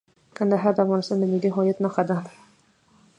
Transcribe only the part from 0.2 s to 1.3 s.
کندهار د افغانستان د